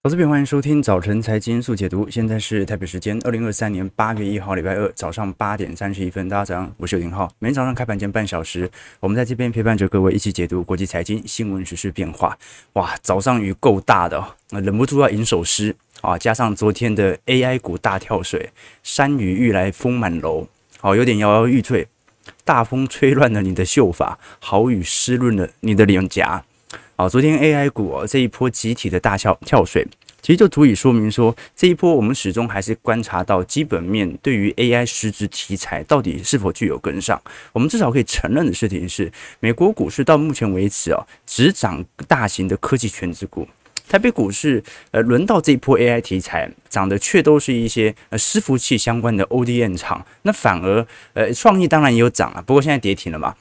[0.00, 2.08] 投资朋友，欢迎收听早晨财经速解读。
[2.08, 6.28] 现在是台北时间二零二三年八月一号，礼拜二早上八点三十一分。
[6.28, 7.28] 大家早上，我是刘廷浩。
[7.40, 12.38] 每天早上开盘前半小时，我们在这边陪伴着各位一起解读国际财经新闻、时事变化。
[12.74, 16.16] 哇，早上雨够大的，忍不住要吟首诗啊！
[16.16, 18.50] 加上昨天的 AI 股大跳水，
[18.84, 20.46] 山雨欲来风满楼，
[20.78, 21.88] 好，有点摇摇欲坠。
[22.44, 26.44] 大风吹乱了你的秀发，好雨湿润了你的脸颊。
[27.00, 29.86] 好，昨天 AI 股哦，这一波集体的大跳跳水，
[30.20, 37.22] 其实就足以说明说，这一波我们始终还是观察到基本面对于 AI 实质题材到底是否具有跟上。
[37.52, 43.46] 我们至少可以承认的事情是，美国股市到目前为止啊，只涨大型的科技权值股。
[43.88, 53.36] 台北股市呃，轮到这一波 AI 题材涨的却都是一些呃伺服器相关的 ODM 厂，那反而呃创意当然也有涨啊，不过现在跌停了嘛。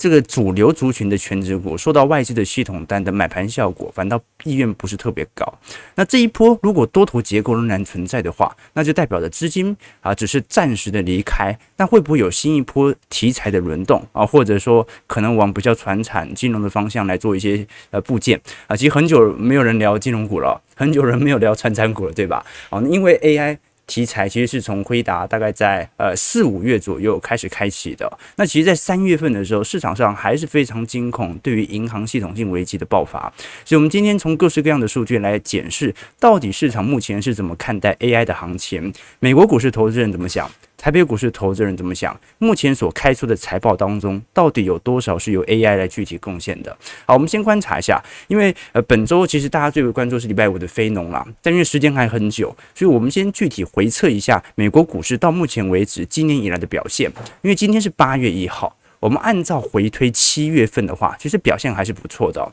[0.00, 5.46] 这个主流族群的全值股受到外资的系统单的买盘效果，反倒意愿不是特别高。
[5.94, 11.54] 那这一波如果多头结构仍然存在的话，那就代表着资金啊只是暂时的离开。
[11.76, 14.24] 那会不会有新一波题材的轮动啊？
[14.24, 18.74] 或者说可能往比较传产金融的方向来做一些呃部件啊？
[18.74, 22.42] 其实很久没有人聊金融股了，很久人没有聊传产股了，对吧？
[22.70, 23.58] 啊，因为 AI。
[23.90, 28.08] 题材其实是从辉达大概在呃四五月左右开始开启的。
[28.36, 33.20] 那其实，在三月份的时候，市场上还是非常惊恐，对于银行系统性危机的爆发。
[33.64, 38.94] 所以，我们今天从各式各样的数据来检视，到底市场目前是怎么看待 AI 的行情？
[39.18, 40.48] 美国股市投资人怎么想？
[40.80, 42.18] 台北股市投资人怎么想？
[42.38, 46.74] 目前所开出的财报当中，到底有多少是由 AI 来具体贡献的？
[47.04, 57.12] 好，我们先观察一下，因为呃本周其实大家最为关注是礼拜五的非农啦，但因为时间还很久，所以我们先具体回测一下美国股市到目前为止今年以来的表现。
[57.42, 62.50] 因为今天是八月一号，我们按照回推七月份的话，其实表现还是不错的哦。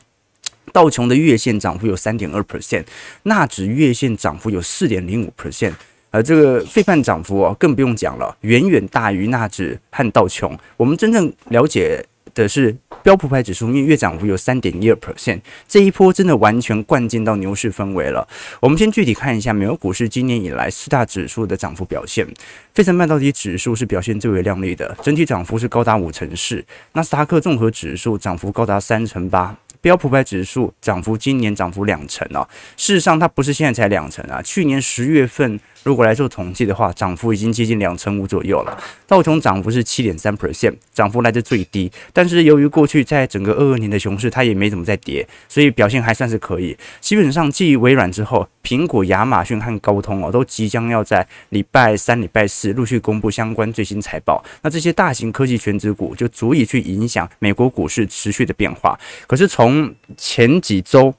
[0.70, 2.84] 道琼的月线涨幅有三点二 percent，
[3.22, 5.72] 纳指月线涨幅有四点零五 percent。
[6.10, 10.56] 而这个费半涨幅哦，更不用讲了，远远大于纳指和道琼。
[10.76, 18.26] 我们真正了解的是标普牌指数，因为月涨幅有三点一二 percent，这一波真的完全灌进到牛市氛围了。
[18.60, 22.26] 我们先具体看一下美国股市今年以来四大指数的涨幅表现。
[22.74, 26.64] 费城半导体指数是表现最为亮丽的，整体涨幅是高达五成四。
[26.92, 29.56] 纳斯达克综合指数涨幅高达三成八。
[29.80, 32.42] 标普百指数涨幅今年涨幅两成啊，
[32.76, 38.78] 事实上它不是现在才两成啊，去年十月份如果来做统计的话，涨幅已经接近两成五左右了。
[39.06, 46.76] 道琼涨幅是七点三 percent，涨幅来自最低，但是由于过去在整个二二年的熊市，它也没怎么在跌，所以表现还算是可以。
[47.00, 59.00] 基本上继微软之后，苹果、亚马逊和高通哦，都即将要在礼拜三、礼拜四陆续公布相关最新财报，那这些大型科技权值股就足以去影响美国股市持续的变化。
[59.26, 61.14] 可是从前几周，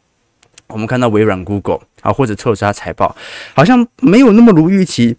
[0.69, 3.15] 我们看到微软、Google 啊，或者特斯拉财报，
[3.53, 5.17] 好像没有那么如预期。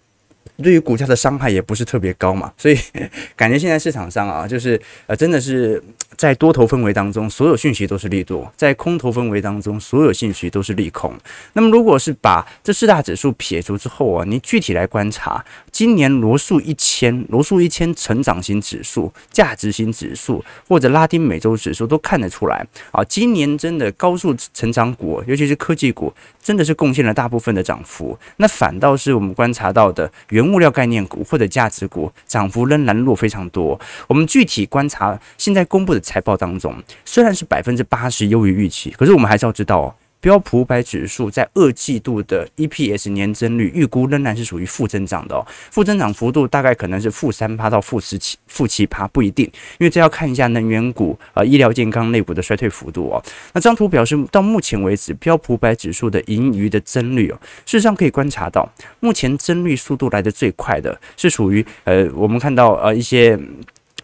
[0.63, 2.79] 对于股价的伤害也不是特别高嘛， 所以
[3.37, 5.83] 感觉现在市场上啊，就是呃，真的是
[6.17, 11.13] 在多头氛围当中，所有讯息都是利多；在空头氛围当中，所有信息都是利空。
[11.55, 26.13] 那么，如果是把这四大指数撇除之后啊，你具体来观察，今年罗素一千、罗素一千成长型指数、价值型指数或者拉丁美洲指数都看得出来啊，今年真的高速成长股，尤其是科技股，
[26.43, 28.19] 真的是贡献了大部分的涨幅。
[28.37, 33.79] 那反倒是我们观察到的原物料概念股或者价值股涨幅仍然弱非常多。
[34.09, 36.75] 我们具体观察现在公布的财报当中，
[37.05, 39.95] 虽然是百分之八十优于预期，可是我们还是要知道哦。
[40.21, 49.47] 标普五百指数在二季度的 EPS 年增率预估仍然是属于负增长的哦，负增长幅度大概可能是负三趴到负十七、负七趴不一定，
[49.79, 53.23] 因为这要看一下能源股啊、医疗健康类股的衰退幅度哦。
[53.55, 58.71] 那张图表示到目前为止标普五百指数的盈余的增率哦，事实上可以观察到，
[59.01, 63.39] 目前增率速度来得最快的是属于呃我们看到呃一些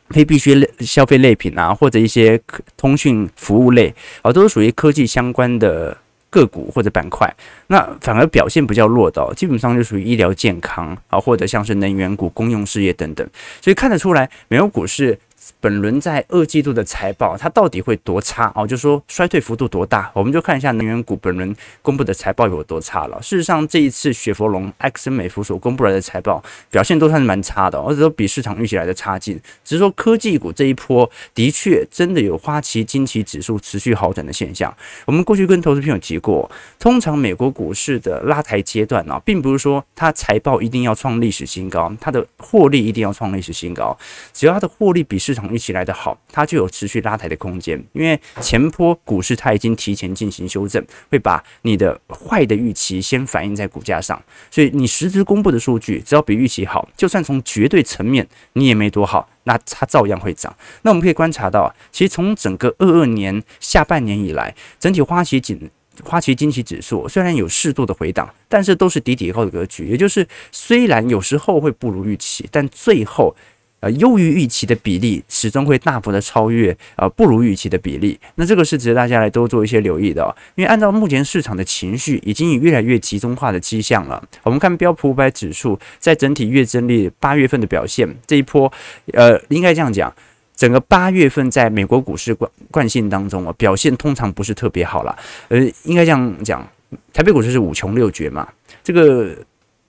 [0.09, 2.41] 非必需类消费类品啊，或者一些
[2.75, 5.94] 通讯服务类啊，都是属于科技相关的。
[6.31, 7.32] 个股或者板块，
[7.68, 13.28] 那反而表现比较弱的，基本上就属于医疗健康啊，或者像是能源股、公用事业等等，
[13.60, 15.18] 所以看得出来，美国股市。
[15.60, 18.66] 本轮在二季度的财报，它到底会多差哦？
[18.66, 20.10] 就说衰退幅度多大？
[20.15, 23.21] 我们就看一下能源股本轮公布的财报有多差了。
[23.22, 29.41] 事实上，这一次雪佛龙、埃克森美孚所公布来的财报表现都算是蛮差的，而且都比市场预期来的差劲。
[29.65, 34.75] 只是说科技股这一波的确真的有花旗惊奇指数持续好转的现象。
[35.04, 43.97] 我们过去跟投资朋友提过，通常美国股市的拉抬阶段呢，并不是说它财报一定要创历史新高，它的获利一定要创历史新高，
[44.33, 47.78] 只要它的获利比市场预期来得好，它就有持续拉抬的空间。
[47.92, 60.56] 因为前坡股市它已经提前进行修正，会把你的坏的预期先反映在股价上，所以你实质公布的数据只要比预期好，就算从绝对层面你也没多好，那它照样会涨。
[60.83, 65.71] 那我们可以观察到，其实从整个二二年下半年以来，整体花旗锦。
[66.04, 73.34] 花旗惊奇指数虽然有适度的回档，但是都是底底高的格局，也就是虽然有时候会不如预期，但最后
[73.80, 78.18] 呃优于预期的比例始终会大幅的超越呃不如预期的比例。
[78.36, 84.22] 那这个是值得大家来多做一些留意的，因为按照目前市场的情绪已经有越来越集中化的迹象了。
[84.42, 88.72] 我们看标普五百指数在整体月增率八月份的表现，这一波
[89.12, 90.12] 呃应该这样讲。
[90.56, 95.14] 整个八月份在美国股市惯惯性当中啊，表现通常不是特别好了。
[95.48, 96.66] 呃，应该这样讲，
[97.12, 98.48] 台北股市是五穷六绝嘛。
[98.82, 99.36] 这个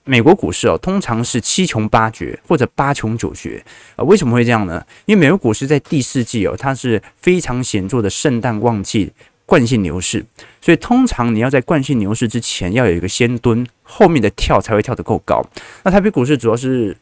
[0.07, 3.63] 美国股市哦，通常是七穷八绝或者八穷九绝
[3.95, 4.03] 啊。
[4.05, 4.83] 为什么会这样呢？
[5.05, 9.11] 因为美国股市在第四季哦，它是非常显著的圣诞旺季
[9.45, 10.25] 惯性牛市，
[10.61, 15.43] 所以通常你要在惯性牛市之前要有一个先蹲，后面的跳才会跳得够高。
[15.83, 16.95] 那台北股市主要是。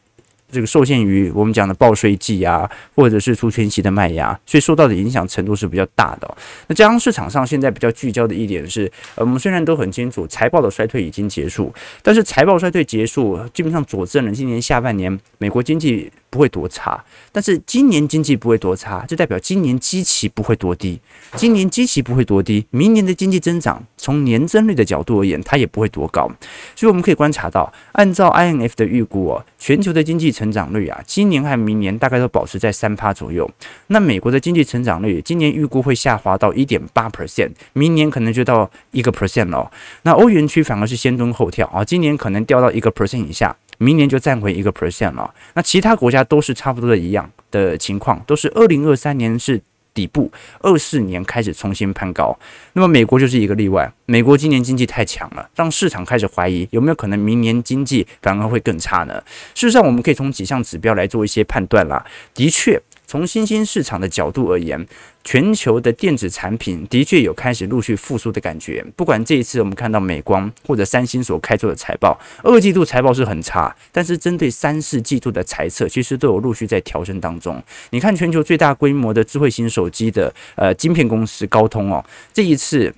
[0.50, 6.36] 这个受限于我们讲的报税季啊，或者是除权息的卖压，所以受到的影响程度是比较大的。
[6.68, 11.72] 那加上市场上现在比较聚焦的一点是，呃，我们虽然都很清楚财报的衰退已经结束，
[12.02, 17.02] 但是财报衰退结束基本上佐证了今年下半年美国经济不会多差。
[17.32, 21.00] 但是今年经济不会多差，就代表今年基期不会多低。
[21.34, 26.30] 今年基期不会多低，明年的经济增长从年增率的角度而言，它也不会多高。
[26.74, 33.50] 所以我们可以观察到，按照 INF 的预估哦，全球的经济成长率啊，今年和明年大概都保持在三趴左右。
[33.86, 39.70] 那美国的经济成长率今年预估会下滑到一点八 percent，明年可能就到一个 percent 了。
[40.02, 45.32] 那欧元区反而是先蹲后跳啊，今年可能掉到一个 percent 以下，明年就站回一个 percent 了。
[45.54, 49.60] 那其他国家都是差不多的一样的情况，都是二零二三年是
[49.94, 50.30] 底部，
[50.60, 52.38] 二四年开始重新攀高。
[52.74, 59.22] 那么美国就是一个例外，美国今年经济太强了，让市场开始怀疑有没有可能明年经济反而会更差呢？
[59.54, 62.04] 事实上，我们可以从几项指标来做一些判断啦。
[62.34, 62.80] 的确。
[63.06, 64.86] 从新兴市场的角度而言，
[65.24, 68.84] 全球的电子产品的确有开始陆续复苏的感觉。
[68.96, 77.62] 不管这一次我们看到美光或者三星所开出的财报，二季度财报是很差，但是针对三四季度的财测，其实都有陆续在调整当中。
[77.90, 82.92] 你看，全球最大规模的智慧型手机的呃晶片公司高通哦，这一次。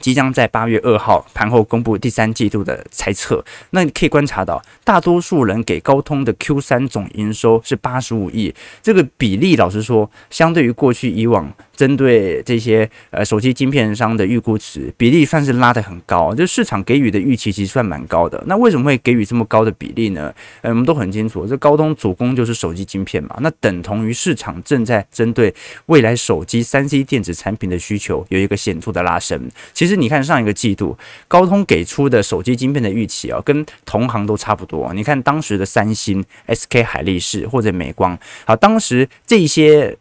[0.00, 11.52] 即将在八月二号盘后公布第三季度的猜测，那你可以观察到，大多数人给高通的 Q 三总营收是八十五亿，这个比例老实说，相对于过去以往。
[11.78, 18.42] 针对这些呃手机晶片商的预估值比例算是拉得很高，就市场给予的预期其实算蛮高的。
[18.48, 20.34] 那为什么会给予这么高的比例呢？
[20.62, 25.54] 呃，我们都很清楚，这高通主攻就是手机晶片嘛，那等同于市场正在针对
[25.86, 29.48] 未来手机三 C 电子产品的需求有一个显著的拉升。
[29.72, 30.98] 其实你看上一个季度
[31.28, 34.92] 高通给出的手机晶片的预期啊，跟同行都差不多。
[34.92, 39.96] 你看当时的三星、SK 海力士或者美光，好，当时这些。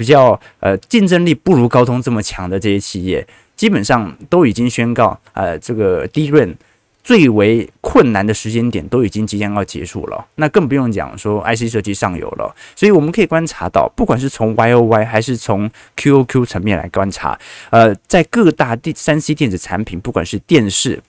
[0.00, 6.56] 比较呃竞争力不如高通这么强的这些企业，基本上都已经宣告，呃，这个低润
[7.04, 10.26] 最为困难的时间点都已经即将要结束了。
[10.36, 12.56] 那更不用讲说 IC 设计上游了。
[12.74, 17.38] 所以我们可以观察到，不管是从 YOY 还是从 QOQ 层面来观察，
[17.68, 21.02] 呃，在各大第三 C 电子产品，不管是电视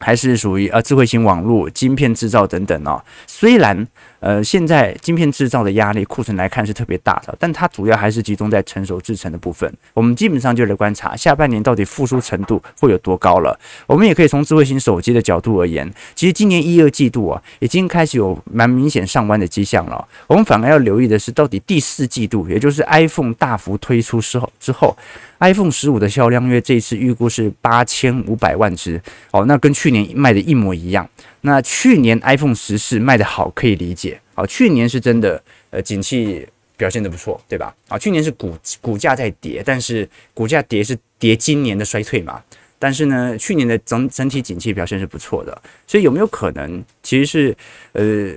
[0.00, 3.86] 还是属于呃智慧型网络、晶片制造等等哦，虽然。
[4.20, 9.72] 呃，现在晶片制造的压力库存来看是特别大的，但它主要还是集中在成熟制程的部分。
[9.92, 13.58] 我们基本上就来观察下半年到底复苏程度会有多高了。
[13.86, 20.06] 我们也可以从智慧型手机的角度而言，其实今年一二季度啊，已经开始有蛮明显上弯的迹象了。
[20.26, 24.96] 我们反而要留意的是，到底第四季度，也就是 iPhone 大幅推出之后之后
[25.40, 31.08] ，iPhone 十五的销量，因为这一次预估是八千五百万只，哦，那跟去年卖的一模一样。
[31.46, 34.20] 那去年 iPhone 十四卖的好，可以理解。
[34.34, 36.44] 啊，去年是真的，呃，景气
[36.76, 37.72] 表现的不错，对吧？
[37.86, 42.42] 啊，去年是股股价在跌，但是股价跌是跌今年的衰退嘛。
[42.80, 47.56] 但是呢，去年的整整体景气表现是不错的，所以有没有可能，其实是，
[47.92, 48.34] 呃。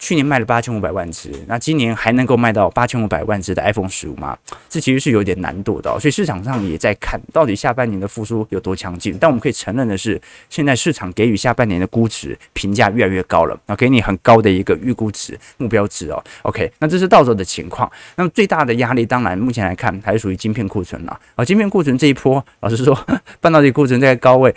[0.00, 4.36] 去年卖了八千五百万只，那今年还能够卖到八千五百万只的 iPhone 十五吗？
[4.68, 9.16] 这其实是有点难度的，所以市场上也在看到底下半年的复苏有多强劲。
[9.20, 16.24] 但我们可以承认的是，现在市场给予下半年的估值评价越来越高了，那，给你很高的一个预估值目标值哦。
[16.42, 17.90] OK，那这是到时候的情况。
[18.16, 21.20] 那么最大的压力，当然目前来看还是属于晶片库存了。
[21.36, 22.98] 啊，晶片库存这一波，老实说，
[23.38, 24.54] 半导体库存在高位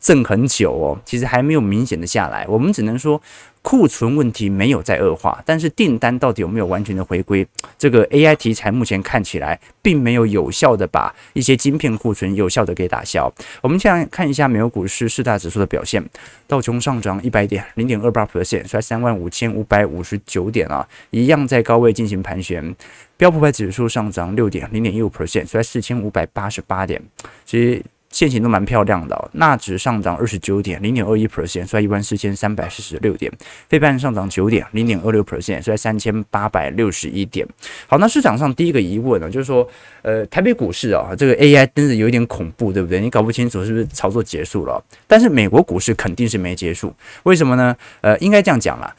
[0.00, 2.46] 震很久哦，其实还没有明显的下来。
[2.48, 3.20] 我们只能说。
[3.66, 7.44] 库存问题没有再恶化，但是订单到底有没有完全的回归？
[7.76, 13.28] 这个 AI 题材目前看起来并没有有效的把一些晶片库存有效的给打消。
[13.60, 16.00] 我们现在看一下美国股市四大指数的表现，
[16.46, 22.72] 道琼上涨一百点，零点二八 percent，在三万五千五百五十九点啊，一样在高位进行盘旋。
[23.16, 27.02] 标普百指数上涨六点，零点一五 percent，在四千五百八十八点，
[27.44, 27.82] 其实。
[28.16, 33.30] 现型都蛮漂亮的哦，纳指上涨二十九点，零点二一 percent，在一万四千三百四十六点；
[33.68, 37.46] 费半上涨九点，零点二六 percent，在三千八百六十一点。
[37.86, 39.68] 好，那市场上第一个疑问呢，就是说，
[40.00, 43.00] 呃，台北股市啊，这个 AI 真的有一点恐怖，对不对？
[43.00, 44.82] 你搞不清楚是不是操作结束了？
[45.06, 46.90] 但是美国股市肯定是没结束，
[47.24, 47.76] 为什么呢？
[48.00, 48.96] 呃，应该这样讲啦，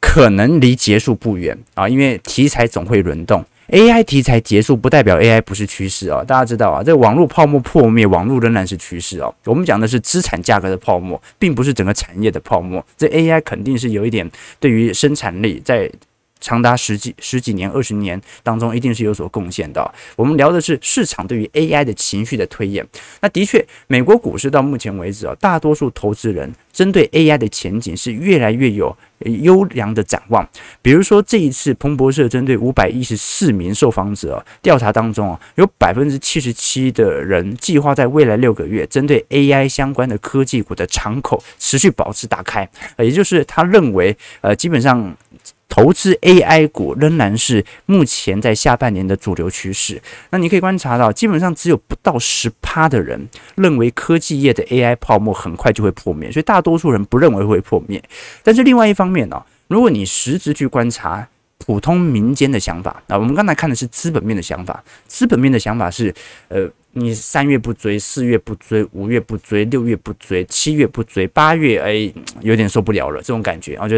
[0.00, 3.44] 可能离结束不远啊，因为题材总会轮动。
[3.70, 9.32] AI 题材结束不代表 AI 不是趋势啊，大家知道啊，这网络泡沫破灭，网络仍然是趋势啊。
[9.44, 12.84] 我们讲的是资产价格的泡沫，并不是整个产业的泡沫。
[12.96, 15.90] 这 AI 肯定是有一点对于生产力在。
[16.40, 19.94] 长达十几十几年、二十年当中，一定是有所贡献的。
[20.16, 22.86] 我们聊的是市场对于 AI 的情绪的推演。
[23.20, 30.48] 那的确，美国股市到目前为止啊，大多数投资人针对 AI 的前景是越来越有优良的展望。
[30.80, 42.68] 比如说，这一次彭博社针对五百一十四名受访者调查当中啊，有百分之七十七的人计划在未来六个月，针对 AI 相关的科技股的敞口持续保持打开。
[42.98, 45.14] 也就是他认为，呃，基本上。
[45.70, 50.02] 投资 AI 股仍然是目前在下半年的主流趋势。
[50.30, 58.02] 那你可以观察到，基本上只有不到十趴的人认为科技业的 AI 泡沫很快就会破灭，所以大多数人不认为会破灭。
[58.42, 61.26] 但是另外一方面呢，如果你实质去观察
[61.64, 66.12] 普通民间的想法，那我们刚才看的是资本面的想法，资本面的想法是，
[66.48, 66.68] 呃。
[66.92, 73.96] 你三月不追，四月不追，五月不追，六月不追，七月不追，八月哎，有点受不了了，这种感觉，然后就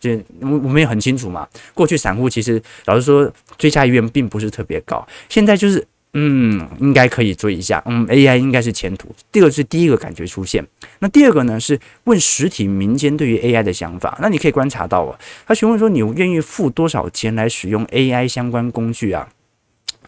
[0.00, 0.10] 就
[0.40, 1.46] 我我们也很清楚嘛。
[1.74, 9.14] 过去散户其实老实说追加意愿并不是特别高，现在就是嗯，应该可以追一下，嗯，AI 应该是前途。
[9.30, 10.66] 这个是第一个感觉出现。
[11.00, 14.18] 那第二个呢是问实体民间对于 AI 的想法。
[14.22, 19.28] 那你可以观察到啊，他询问说你愿意付多少钱来使用 AI 相关工具啊？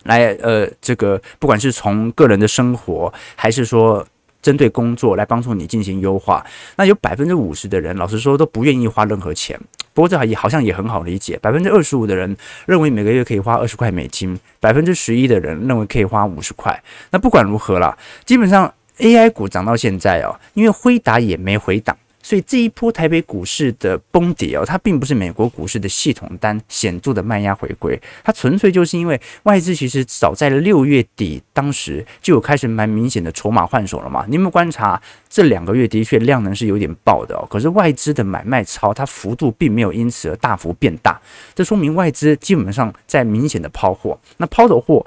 [0.04, 4.06] 来，呃，这个不管是从个人的生活，还是说
[4.42, 6.44] 针对工作来帮助你进行优化，
[6.76, 9.58] 那有百分之五十的人，老实说都不愿意花任何钱。
[9.92, 16.82] 不过这也好像也很好理解，百分之二十五的人认为每个月可以花二十块美金，百分之十一的人认为可以花五十块。
[17.10, 21.96] 那不管如何啦，基本上 AI 股涨到现在哦，因为辉达也没回档。
[22.30, 34.24] 所以这一波台北股市的崩跌哦，它并不是美国股市的系统单显著的卖压回归，它纯粹就是因为外资其实早在六月底当时就有开始蛮明显的筹码换手了嘛。
[34.28, 41.20] 你有没有观察这两个月的确量能是有点爆的哦，可是外资的买卖超它幅度并没有因此而大幅变大，
[41.52, 45.04] 这说明外资基本上在明显的抛货，那抛的货。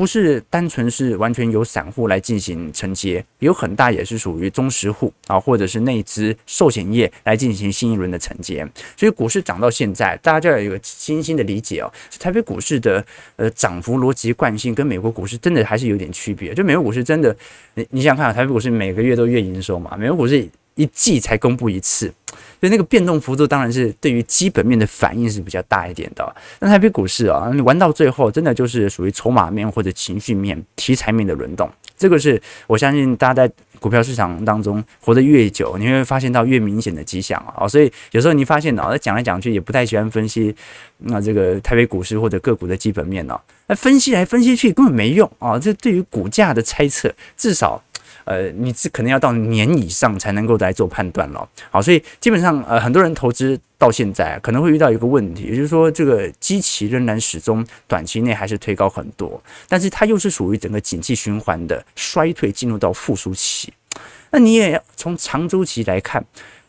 [0.00, 8.66] 不是单纯是完全由散户来进行承接，有很大也是属于中实户啊，或者是内资寿险业来进行新一轮的承接。
[8.96, 11.92] 所以股市涨到现在，大家就要有个新兴的理解哦。
[12.18, 13.04] 台北股市的
[13.36, 16.54] 呃涨幅逻辑惯性跟美国股市真的还是有点区别。
[16.54, 17.36] 就美国股市真的，
[17.74, 19.94] 你你想看台北股市每个月都月营收嘛？
[19.98, 20.48] 美国股市
[20.80, 22.12] 一季才公布一次。
[22.60, 26.36] 所以那个变动幅度当然是对于基本面的反应是比较大一点的。
[26.60, 31.68] 那台北股市啊，你玩到最后，真的就是属于筹码面或者情绪面、题材面的轮动。
[31.96, 37.66] 这个是我相信大家在股票市场当中活得越久，你会发现到越明显的迹象啊。
[37.66, 40.54] 所以有时候你发现啊，讲来讲去也不太喜欢分析
[40.98, 45.58] 那这个台北股市或者个股的基本面呢，那分析来分析去根本没用啊。
[45.58, 47.82] 这对于股价的猜测，至少。
[48.24, 51.48] 呃，你这可能要到年以上才能够来做判断了。
[51.70, 63.72] 好，所以基本上呃，很多人投资到现在可能会遇到一个问题，也就是说这个基期仍然始终短期内还是推高很多，但是它又是属于整个景气循环的衰退进入到复苏期。
[64.30, 66.24] 那你也要从长周期来看。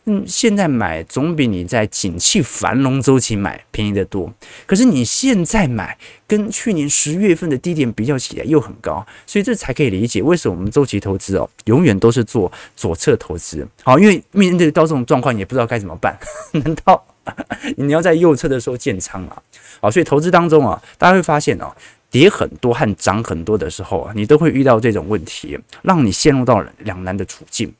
[0.05, 4.33] 嗯，现在买总比你在景气繁荣周期买便宜得多。
[4.65, 13.67] 可是你现在买，跟去年十月份的低点比较起来又很高，所以这才可以理解为什么我们周期投资哦，永远都是做左侧投资。
[13.83, 16.17] 好，因为面对到这种状况，也不知道该怎么办。
[16.53, 17.05] 难道
[17.77, 19.39] 你要在右侧的时候建仓啊？
[19.79, 21.71] 好，所以投资当中啊，大家会发现哦，
[22.09, 27.71] 跌很多和涨很多的时候啊，你都会遇到这种问题，让你陷入到两难的处境。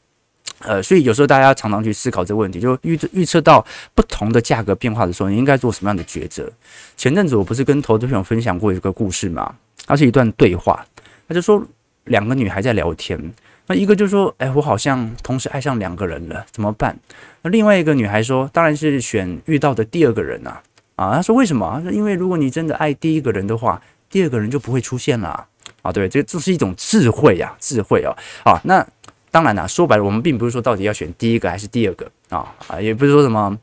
[0.64, 6.52] 呃，所以有时候大家常常去思考这个问题，就预预测到不同的价格变化的时候，你应该做什么样的抉择？
[6.96, 9.56] 前阵子我不是跟投资朋友分享过一个故事吗？
[9.86, 10.86] 它是一段对话，
[11.28, 11.62] 他就说
[12.06, 13.34] 两个女孩在聊天，
[13.68, 16.98] 那一个就说，哎，我好像同时爱上两个人了，怎么办？
[17.42, 20.60] 那另外一个女孩说，当然是选遇到的第二个人呐。
[20.96, 21.70] 啊，她说为什么？
[21.76, 25.48] 她说因为如果你真的爱第一个人的话，第二个人就不会出现了。
[25.82, 28.16] 啊，对，这这是一种智慧呀，智慧哦。
[28.44, 28.86] 啊，那
[29.32, 33.58] 当然啦，说白了，我们并不是说到底要选第一个还是第二个啊啊，也不是说什么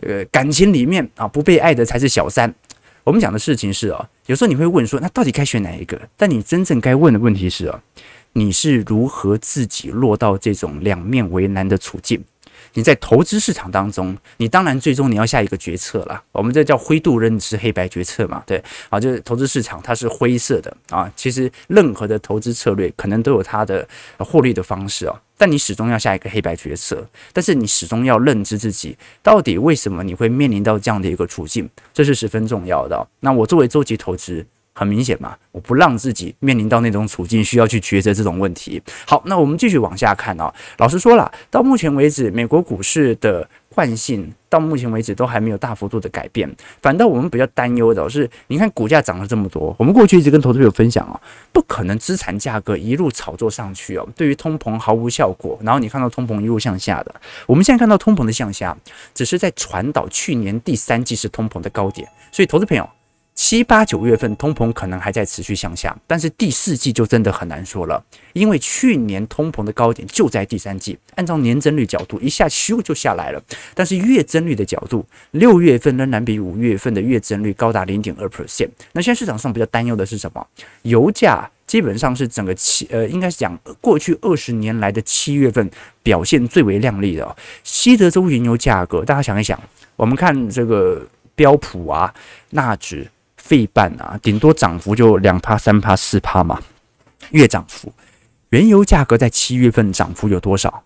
[0.00, 2.54] 这个感情里面啊不被爱的才是小三。
[3.02, 5.98] 我们讲的事情是啊，有时候你会问说，那到底该选哪一个？
[6.16, 7.82] 但你真正该问的问题是啊。
[8.32, 12.22] 你是如何自己落到这种两面为难的处境？
[12.74, 16.22] 你在投资市场当中，你当然最终你要下一个决策了。
[16.32, 18.42] 我们这叫灰度认知、黑白决策嘛？
[18.46, 21.10] 对，啊，就是投资市场它是灰色的啊。
[21.16, 23.86] 其实任何的投资策略可能都有它的
[24.18, 27.06] 获利的方式哦，但你始终要下一个黑白决策。
[27.32, 33.06] 但是你始终要认知自己到底为什么你会面临到这样的一个处境，这是十分重要的。
[33.20, 34.46] 那我作为周期投资。
[34.78, 38.80] 很明显嘛，我不让自己面临到那种处境，需要去抉择这种问题。
[39.06, 40.52] 好，那我们继续往下看啊。
[40.76, 46.54] 老实说了，到目前为止，美国股市的惯性到目前为止都还没有大幅度的改变。
[46.82, 51.18] 反倒我们比较担忧的是，你看股价涨了这么多，我们过去一直跟投资朋友分享啊，
[51.54, 55.58] 不可能资产价格一路炒作上去哦，对于通膨毫无效果。
[55.62, 57.14] 然后你看到通膨一路向下的，
[57.46, 58.76] 我们现在看到通膨的向下，
[59.14, 62.06] 只是在传导去年第三季是通膨的高点。
[62.30, 62.86] 所以，投资朋友。
[63.36, 68.02] 七八九月份通膨可能还在持续向下，但是第四季就真的很难说了，
[68.32, 70.98] 因为去年通膨的高点就在第三季。
[71.16, 73.42] 按照年增率角度，一下咻就下来了，
[73.74, 78.70] 但是月增率的角度，六月份仍然比五月份的月增率高达零点二 percent。
[78.92, 80.44] 那现在市场上比较担忧的是什么？
[80.82, 85.70] 油价基本上是整个七呃，应该是讲过去二十年来的七月份
[86.02, 87.36] 表现最为亮丽的哦。
[87.62, 89.60] 西德州原油价格，大家想一想，
[89.94, 92.14] 我们看这个标普啊，
[92.50, 93.06] 纳指。
[93.46, 96.60] 费半啊，顶多涨幅就两趴、三趴、四趴嘛，
[97.30, 97.92] 月涨幅。
[98.50, 100.82] 原油价格在七月份涨幅有多少？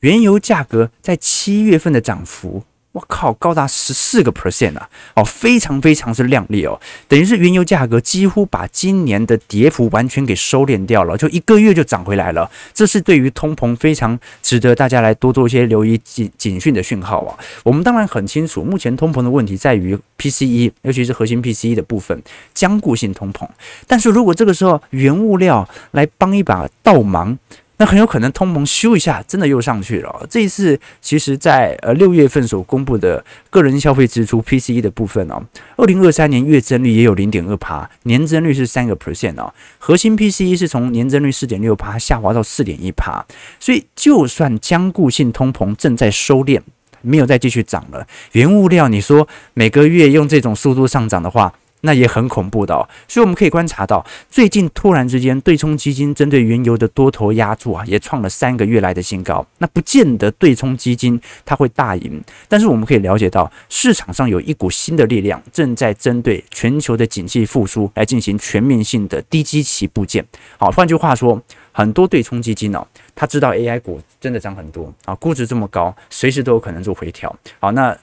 [0.00, 2.64] 原油价格在七月份的涨幅。
[2.92, 4.88] 我靠，高达十四个 percent 啊！
[5.16, 12.50] 哦，非常非常之亮丽哦，等于是原油价格几乎把今年的跌幅完全给收敛掉了，就一个月就涨回来了。
[12.74, 17.38] 这是对于通膨非常值得大家来多做一些留意警警讯的讯号啊！
[17.64, 23.48] 我们当然很清楚，目前通膨的问题在于 PCE，尤其是核心 PCE 的部分，僵固性通膨。
[23.86, 27.38] 但是如果这个时候原物料来帮一把倒忙，
[27.78, 30.26] 那很有可能通膨咻一下，真的又上去了。
[30.30, 35.42] 这一次，其实在呃六月份所公布的个人消费支出 PCE 的部分哦，
[35.76, 39.52] 二零二三年月增率也有零点二趴，年增率是三个 percent 哦。
[39.78, 43.24] 核心 PCE 是从年增率四点六趴下滑到四点一趴，
[43.58, 46.60] 所以就算僵固性通膨正在收敛，
[47.00, 51.52] 没有再继续涨了，原物料你说每个月用这种速度上涨的话。
[51.82, 52.74] 那也很恐怖的，
[53.06, 59.44] 所以我们可以观察到，最近突然之间，对冲基金针对原油的多头压注啊，也创了三个月来的新高。
[59.58, 70.24] 那不见得对冲基金它会大赢，但是我们可以了解到，市场上有一股新的力量正在针对全球的景气复苏来进行全面性的低基期部件。
[70.58, 71.42] 好，换句话说，
[71.72, 77.34] 很多对冲基金哦，他知道 AI 股真的涨很多啊，估值这么高，随时都有可能做回调。
[77.58, 77.96] 好，那。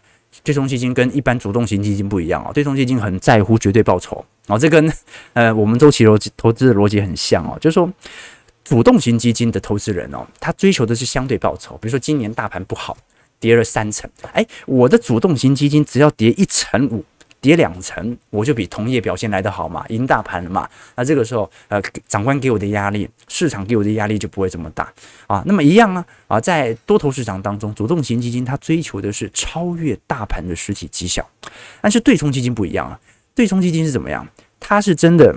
[0.44, 4.92] 对冲基金跟一般主动型基金不一样哦，对冲基金很在乎绝对报酬哦，这跟
[5.34, 7.92] 呃我们周期逻辑投资的逻辑很像哦，就是说
[8.64, 12.96] 主动型基金的投资人哦，他追求的是相对报酬，比如说今年大盘不好，
[13.40, 17.04] 跌了三成，哎，我的主动型基金只要跌一成五。
[17.42, 20.70] 跌两成，我就比同业表现来得好嘛，赢大盘了嘛。
[20.96, 24.92] 那这个时候，呃，长官给我的压力，市场给我的压力就不会这么大
[25.28, 25.42] 啊。
[25.46, 31.28] 那么一样啊，啊，在多头市场当中，主动型基金它追求的是超越大盘的实体绩效，
[31.82, 33.00] 但是对冲基金不一样啊。
[33.34, 34.28] 对冲基金是怎么样？
[34.60, 35.34] 它是真的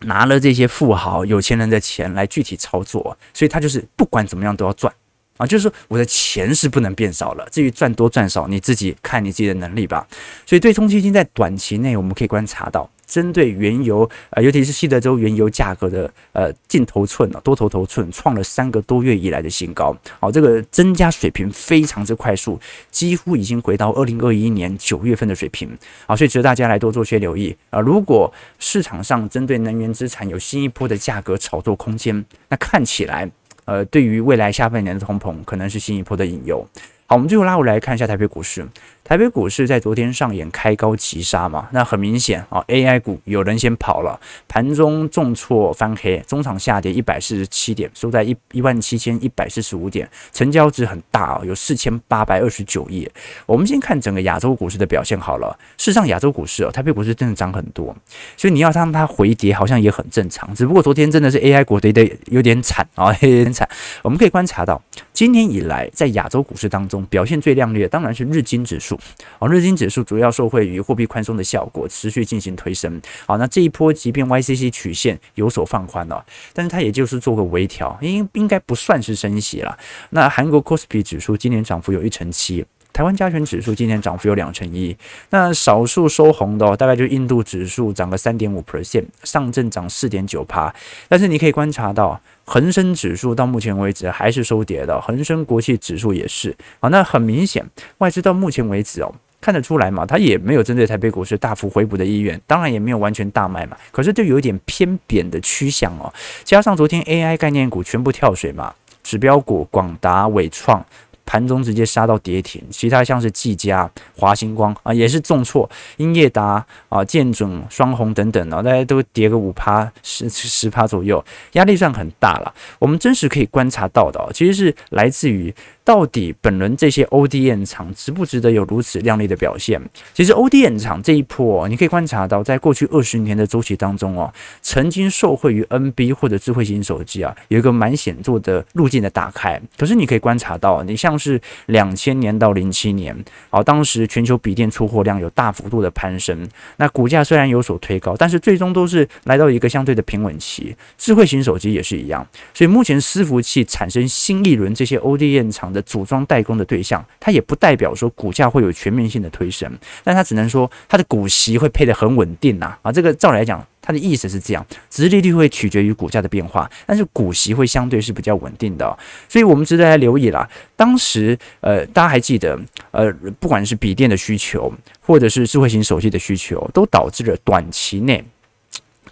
[0.00, 4.94] 拿了这些富豪、有钱人的钱来具体操作，所以它就是不管怎么样都要赚。
[5.36, 10.06] 啊，就是说我的钱是不能变少了，至于赚多赚少，你自己看你自己的能力吧。
[10.46, 19.96] 所以对冲基金在短期内，我们可以观察到，针对原油，呃，尤其是西德州原油价格的呃净头寸啊，多头头寸创了三个多月以来的新高。
[20.20, 22.60] 好，这个增加水平非常之快速，
[22.92, 25.68] 几乎已经回到二零二一年九月份的水平。
[26.06, 27.80] 好，所以值得大家来多做些留意啊。
[27.80, 33.28] 如果市场上针对能源资产有新一波的价格炒作空间，那看起来。
[33.64, 36.66] 呃，对于未来下半年的通膨，可能是新一波的引诱。
[37.06, 38.66] 好，我们最后拉回来看一下台北股市。
[39.04, 53.06] 台北股市在昨天上演开高急杀嘛，那很明显啊，AI 股有人先跑了，盘中重挫翻黑，中场下跌一百四十七点，收在一一万七千一百四十五点，成交值很大哦，有四千八百二十九亿。
[53.44, 57.94] 我们先看整个亚洲股市的表现好了，事实上亚洲股市哦，台北股市真的涨很多，
[58.38, 63.68] 所以你要让它回跌好像也很正常，只不过昨天真的是 AI 股跌得有点惨啊，有点惨。
[64.00, 64.80] 我们可以观察到，
[65.14, 68.98] 今年以来在亚洲股市当中表现最靓丽的当然是日经指数。
[69.38, 73.00] 哦，日经指数主要受惠于货币宽松的效果，持续进行推升。
[73.24, 79.78] 好，那这一波即便 YCC 曲线有所放宽了，但是它也就是做个微调，应应该不算是升息了。
[80.10, 84.96] 那韩国 c o s p i 指数今年涨幅有一成七，台湾加权指数今年涨幅有两成一。
[85.28, 90.72] 那少数收红的，大概就印度指数涨个三点五 percent，上证涨四点九趴。
[91.08, 92.18] 但是你可以观察到。
[92.46, 96.90] 恒生指数到目前为止还是收跌的，恒生国际指数也是啊。
[96.90, 97.64] 那很明显，
[97.96, 103.74] 外资到目前为止哦，看得出来嘛，它也没有针对台北股市大幅回补的意愿，当然也没有完全大卖嘛。
[103.90, 106.12] 可是就有一点偏贬的趋向哦。
[106.44, 110.84] 加上昨天 AI 概念股全部跳水嘛，指标股广达、伟创。
[111.26, 122.54] 盘中直接杀到跌停，其他像是技嘉、华星光啊，也是重挫，英业达啊、建准、双红等等啊，大家都跌个五趴、十十趴左右，压力算很大了。
[122.78, 125.54] 我们真实可以观察到的，其实是来自于。
[125.84, 129.78] 到底本轮这些 ODM 厂值不值得有如此亮丽的表现？
[130.14, 139.60] 其实 ODM 厂这一波，你可以观察到，在过去二十年的周期当中哦，曾经受惠于 NB 或者智慧型手机啊，有一个蛮显著的路径的打开。
[139.76, 143.14] 可是你可以观察到，你像是两千年到零七年，
[143.50, 150.74] 哦，当时全球笔电出货量有大幅度的攀升，那股价虽然有所推高，但是最终都是来到一个相对的平稳期。
[150.96, 155.73] 智慧型手机也是一样，所以目前伺服器产生新一轮这些 ODM 厂。
[155.74, 159.70] 的组装代工的对象，它也不代表说股价会有全面性的推升，
[160.02, 168.96] 但它只能说它的股息会配得很稳定呐啊，这个照理来讲，它的意思是这样，殖利率会取决于股价的变化，但是股息会相对是比较稳定的，
[169.28, 170.48] 所以我们值得来留意啦。
[170.76, 172.58] 当时呃，大家还记得
[172.92, 178.24] 呃，不管是笔电的需求，或者是智慧型手机的需求，都导致了短期内。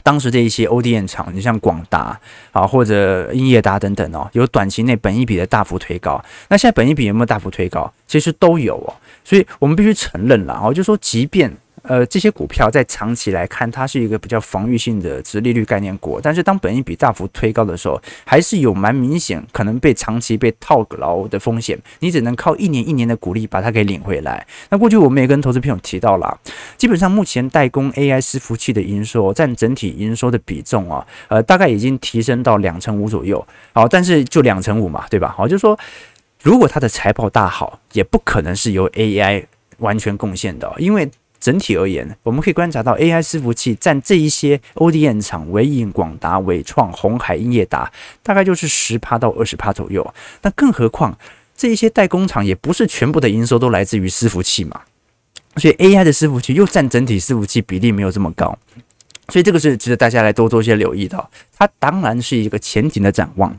[0.03, 2.19] 当时这一些 ODM 厂，你像广达
[2.53, 6.23] 啊，或者英业达等等哦，有短期内本益比的大幅推高。
[6.49, 7.93] 那现在本益比有没有大幅推高？
[8.07, 8.93] 其实都有哦，
[9.25, 11.51] 所以我们必须承认了哦，就说即便。
[11.83, 16.21] 呃，这些股票在长期来看，它是一个比较防御性的殖利率概念股。
[16.23, 21.79] 但是当本益比大幅推高的时候，还是有蛮明显可能被长期被套牢的风险。
[21.99, 24.47] 你只能靠一年一年的股利把它给领回来。
[24.71, 26.39] 那过去我们也跟投资朋友提到了，
[26.77, 33.45] 基本上目前代工 AI 伺服器的营收占整体营收的比重啊，呃，大概已经提升到两成五左右。
[33.73, 35.35] 好，但是就两成五嘛，对吧？
[35.37, 35.77] 好，就是说
[36.43, 39.47] 如果它的财报大好，也不可能是由 AI
[39.79, 41.11] 完全贡献的，因为。
[41.43, 50.15] 整体而言，我们可以观察到 AI 伺服器占这一些 ODM 厂，纬颖、广达、伟创、鸿海、英业达，大概就是十趴到二十趴左右。
[50.43, 51.19] 那更何况
[51.57, 54.83] 这一些代工厂也不是全部的营收都来自于伺服器嘛，
[55.57, 58.57] 所以 AI 的伺服器又占整体伺服器比例没有这么高，
[59.29, 61.29] 所以这个是值得大家来多做些留意的。
[61.59, 63.59] 它当然是一个前景的展望。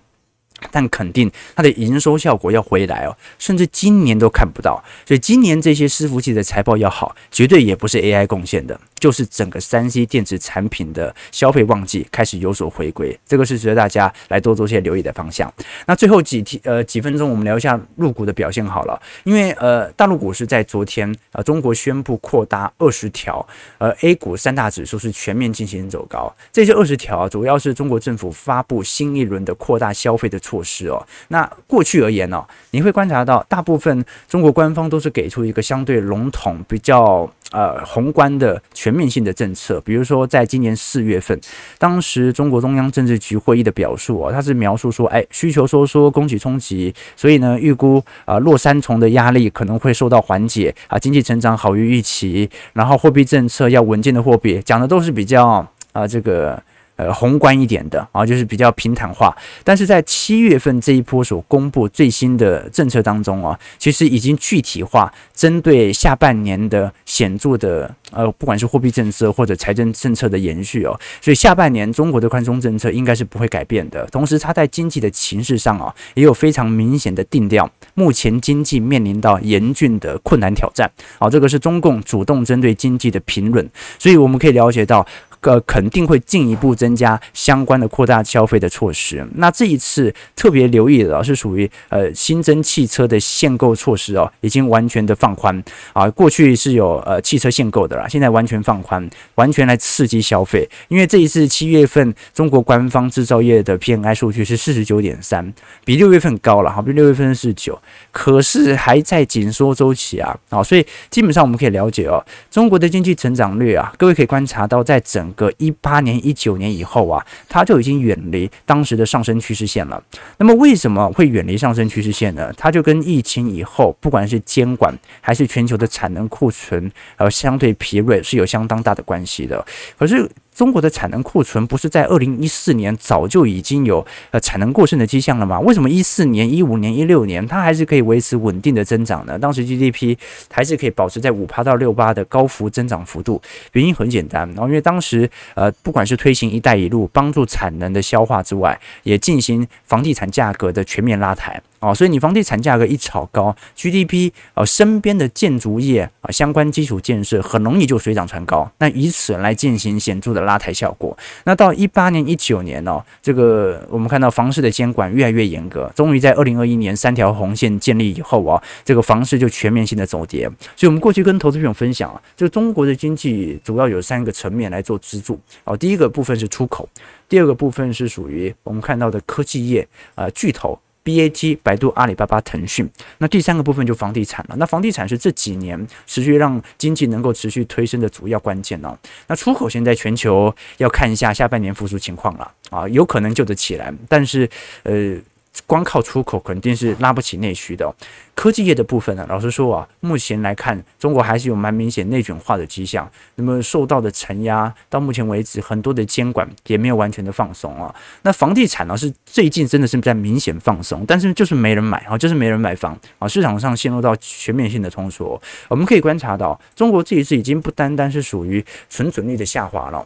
[0.71, 15.53] 但肯定它的营收效果要回来哦，甚至今年都看不到，所以今年这些伺服器的财报要好，绝对也不是 AI 贡献的，就是整个三 C 电子产品的消费旺季开始有所回归，这个是值得大家来多做些留意的方向。
[15.87, 23.45] 那最后几题呃几分钟，我们聊一下入股的表现好了，因为呃大陆股市在昨天呃中国宣布扩大二十条，
[23.79, 30.39] 呃 A 股三大指数是全面进行走高，这些二十条主要是中国政府发布新一轮的扩大消费的。
[30.43, 39.82] 措施哦，那过去而言呢、哦，你会观察到大部分中国官方都是给出一个相对笼统、比较呃宏观的全全面性的政策。
[39.82, 41.39] 比如说，在今年四月份，
[41.79, 56.62] 当时中国中央政治局会议的表述啊，它是描述说，哎，需求收缩，供给冲击，所以呢，预估啊，落三重的压力可能会受到缓解啊，经济成长好于预期，然后货币政策要稳健的货币，讲的都是比较啊这个。
[56.95, 59.36] 呃，宏观一点的啊，就是比较平坦化。
[59.63, 74.06] 但是在七月份这一波所公布最新的政策当中啊，其实已经具体化，针对下半年的显著的呃，不管是货币政策或者财政政策的延续哦，所以下半年中国的宽松政策应该是不会改变的。
[74.12, 80.88] 同时，它在经济的情势上啊，也有非常明显的定调，目前经济面临到严峻的困难挑战。
[81.17, 85.06] 好，这个是中共主动针对经济的评论，所以我们可以了解到。
[85.43, 89.25] 呃肯定会进一步增加相关的扩大消费的措施。
[89.36, 96.10] 那这一次特别留意的是属于呃新增汽车的限购措施哦，已经完全的放宽啊。
[96.10, 100.67] 过去是有呃汽车限购的啦，现在完全放宽，完全来刺激消费。
[100.88, 105.53] 因为这一次七月份中国官方制造业的 PMI 数据是四十九点三，
[105.84, 107.79] 比六月份高了，好比六月份是九，
[108.12, 120.01] 可是还在紧缩周期啊，啊，所以基本上我们可以了解哦，中国的经济成长率啊，各位可以观察到，在整个一八年、一九年以后啊，它就已经远离当时的上升趋势线了。
[120.37, 122.51] 那么为什么会远离上升趋势线呢？
[122.57, 129.65] 它就跟疫情以后，不管是监管还是全球的产能库存，还有，相对疲软是有相当大的关系的。
[129.97, 130.29] 可是。
[130.53, 135.59] 中国的产能库存不是在二零一四年早就已经有呃产能过剩的迹象了吗？
[135.59, 139.37] 为什么一四年、一五年、一六年它还是可以维持稳定的增长呢？
[139.37, 140.17] 当时 GDP
[140.51, 143.41] 还是可以保持在五趴到六趴的高幅增长幅度。
[143.73, 151.61] 原因很简单，然后因为当时呃不管是推行“一带一路”帮助产能的消化之外，也进行房地产价格的全面拉抬。
[151.83, 161.17] 哦，所以你房地产价格一炒高，GDP 呃身边的建筑业啊相关基础建设很容易就水涨船高，那以此来进行显著的拉抬效果。
[161.43, 170.49] 那到一八年、一九年哦，这个我们看到房市的监管越来越严格，终于在二零二一年三条红线建立以后啊，这个房市就全面性的走跌。
[170.77, 176.87] 所以我们过去跟投资朋友分享啊，这个中国的经济主要有三个层面来做支柱哦，第一个部分是出口，
[177.27, 180.79] 第二个部分是属于我们看到的科技业啊巨头。
[181.03, 184.55] BAT、百度、阿里巴巴、腾讯，那第三个部分就房地产了。
[184.57, 188.97] 那房地产是这几年持续让经济能够持续推升的主要关键哦。
[189.27, 194.49] 那出口现在全球要看一下下半年复苏情况了啊，有可能救得起来，但是
[194.83, 195.17] 呃。
[195.65, 197.93] 光靠出口肯定是拉不起内需的。
[198.35, 203.09] 科技业的部分呢，老实说啊，目前来看，中国还是有蛮明显内卷化的迹象。
[203.35, 207.93] 那么受到的承压，到目前为止，很多的监管也没有完全的放松啊。
[208.23, 215.39] 那房地产呢，是最近真的是在明显放松，但是就是没人买啊，就是没人买房啊，市场上陷入到全面性的通缩。
[215.67, 220.05] 我们可以观察到，中国这一次已经不单单是属于存准率的下滑了。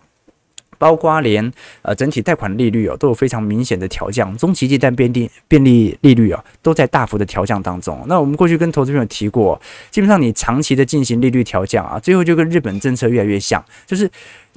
[0.77, 8.03] 包括连呃整体贷款利率哦都有非常明显的调降，中期借贷便利便利利率啊都在大幅的调降当中。
[8.07, 9.59] 那我们过去跟投资朋友提过，
[9.91, 14.09] 基本上你长期的进行利率调降啊，最后就跟日本政策越来越像，就是。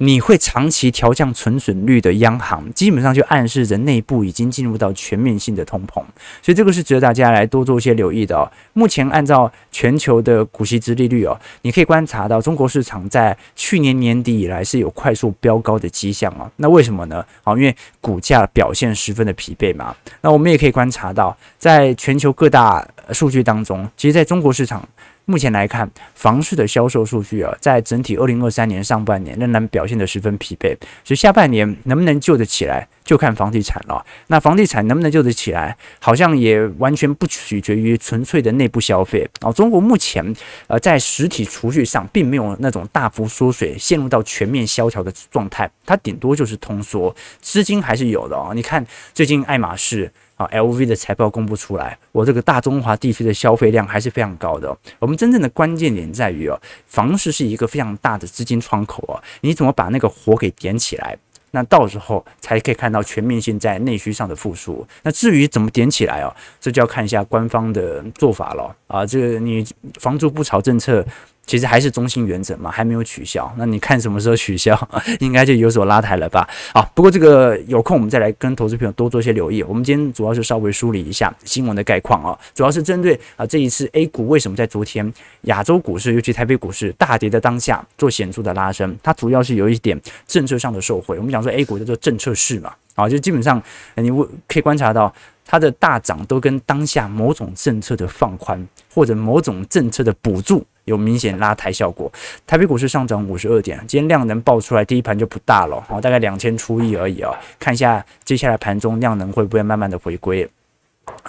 [0.03, 6.01] 你会长期调降存损率的央行，基本上就暗示着内部已经进入到全面性的通膨，
[6.41, 8.49] 所以这个是值得大家来多做一些留意的哦。
[8.73, 16.49] 目前按照全球的股息殖利率哦，你可以观察到中国市场在去年年底以来是有快速飙高的迹象啊。
[16.55, 17.23] 那为什么呢？
[17.43, 19.95] 好，因为股价表现十分的疲惫嘛。
[20.21, 24.83] 那我们也可以观察到，在全球各大数据当中，其实在中国市场。
[25.25, 34.05] 目前来看，房市的销售数据啊，在整体二零二三年上半年仍然表现得十分疲惫，所以下半年能不能救得起来，就看房地产了。
[34.27, 39.51] 那房地产能不能救得起来，好像也完全不取决于纯粹的内部消费啊。
[39.51, 40.35] 中国目前
[40.67, 48.51] 呃在实体储蓄上并没有那种大幅缩水，陷入到全面萧条的状态，它顶多就是通缩，资金还是有的啊。
[48.53, 50.11] 你看最近爱马仕。
[50.47, 54.75] LV 的财报公布出来，我这个大中华地区的消费量还是非常高的。
[54.99, 61.17] 我们真正的关键点在于哦，房市是一个非常大的资金窗口哦，你怎么把那个火给点起来？
[61.53, 64.87] 那到时候才可以看到全面性在内需上的复苏。
[65.03, 69.05] 那至于怎么点起来哦，这就要看一下官方的做法了啊。
[69.05, 69.65] 这个你
[69.99, 71.05] 房租不炒政策。
[71.51, 73.53] 其实还是中心原则嘛，还没有取消。
[73.57, 74.73] 那你看什么时候取消，
[75.19, 76.47] 应该就有所拉抬了吧？
[76.73, 79.61] 好，不过这个有空我们再来跟投资朋友多做一些留意。
[79.63, 91.17] 我们今天主要是稍微梳理一下新闻的概况啊，主要是针对啊这一次 A 股为什么在昨天亚洲股市，尤其台北股市大跌的当下做显著的拉升，它主要是有一点政策上的受惠。
[91.17, 93.61] 我们讲说 A 股叫做政策市嘛，啊，就基本上
[93.95, 94.09] 你
[94.47, 95.13] 可以观察到
[95.51, 100.65] 它的大涨都跟当下某种政策的放宽或者某种政策的补助。
[100.85, 102.11] 有明显拉抬效果，
[102.47, 110.49] 台北股市上涨五十二点，今天量能爆出来，第一盘就不大了，哦，大概两千出亿而已啊，看一下接下来盘中量能会不会慢慢的回归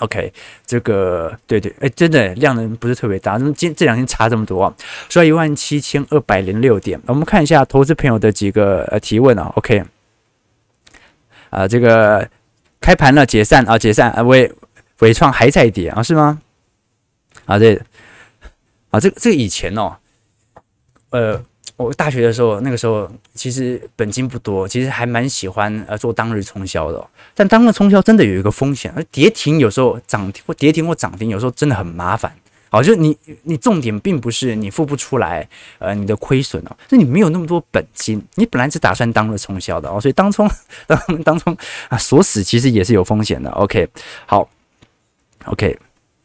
[0.00, 0.32] ？OK，
[0.64, 4.74] 这个对对，哎，真的量能不是特别大，那么今这两天差这么多啊？
[5.10, 9.84] 所以一万七千二百零六点，我们看一下投资朋友的几个呃提问啊，OK，
[11.50, 12.26] 啊，这个
[12.82, 14.52] 开盘了解散啊，解散啊，伟
[14.98, 16.42] 伟创还在跌啊，是吗？
[17.46, 17.80] 啊，这。
[18.90, 19.96] 啊，这个这个以前哦，
[21.08, 21.42] 呃，
[21.76, 27.08] 我大学的时候，那个时候其实本金不多，其实还蛮喜欢呃做当日冲销的。
[27.34, 32.36] 但当日冲销真的有一个风险，而跌停有时候涨停或跌停或涨停有时候真的很麻烦
[32.72, 35.46] 好，就是你你重点并不是你付不出来，
[35.78, 40.50] 呃，你的亏损哦，是你没有那么多本金，你本来只打算当了冲销的哦，所以当冲
[40.86, 41.54] 当当冲
[41.90, 43.50] 啊锁死其实也是有风险的。
[43.50, 43.86] OK，
[44.24, 44.48] 好
[45.44, 45.78] ，OK。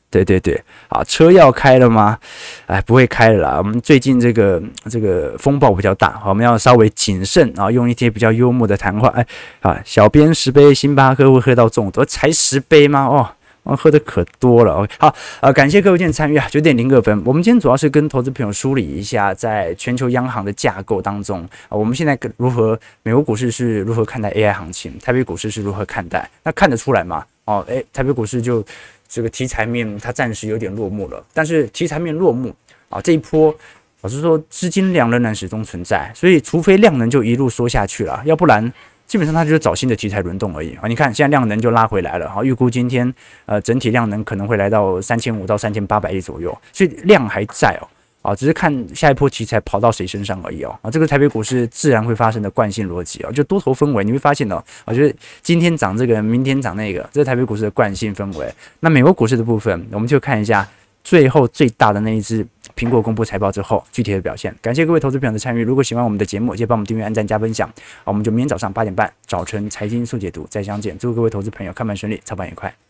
[0.09, 2.17] 对对对，啊，车要开了吗？
[2.65, 3.57] 哎，不会开了啦。
[3.57, 9.09] 我们最近这个这个风暴比较大，我们要稍微谨慎啊，用一些比较幽默的谈话。
[9.09, 9.27] 哎，
[9.59, 13.05] 啊，小编十杯星巴克会喝到中毒，才十杯吗？
[13.05, 13.29] 哦，
[13.75, 14.73] 喝的可多了。
[14.75, 17.21] OK，好，呃，感谢各位今天参与啊，九点零二分。
[17.25, 26.29] 我们今天主要是跟投资朋友梳理一下，在全球央行的架构当中啊，我们现在如何，美国股市是如何看待 AI 行情，台北股市是如何看待？
[26.43, 27.25] 那看得出来吗？
[27.45, 28.63] 哦，哎，台北股市就。
[29.09, 32.53] 这个题材面它暂时有点落幕了，但是题材面落幕
[32.89, 33.55] 啊，这一波
[34.01, 38.73] 老实说资金量仍然始终存在，所以除非量能就一路缩下去了，要不然
[39.07, 40.87] 基本上它就是找新的题材轮动而已啊。
[40.87, 43.11] 你看现在量能就拉回来了，好，预估今天
[43.47, 47.87] 呃整体量能可能会来到三千五到三千八百亿左右，所以量还在哦。
[48.23, 50.77] 啊，只是看下一波题材跑到谁身上而已哦。
[50.81, 58.53] 啊，这个台北股市自然会发生的惯性逻辑哦，就多头氛围，你会发现哦，啊，就是今天涨这个，明天涨那个，这是台北股市的惯性氛围。
[58.81, 60.67] 那美国股市的部分，我们就看一下
[61.05, 62.45] 最后最大的那一只
[62.77, 64.55] 苹果公布财报之后具体的表现。
[64.61, 67.67] 感谢各位投资朋友的参与，如果喜欢我们的节目，记得帮我们订阅、按赞、加分享。
[68.05, 70.97] 我们就明天早上八点半早晨财经速解读再相见。
[70.97, 72.86] 祝各位投资朋友看盘顺利，操盘愉快。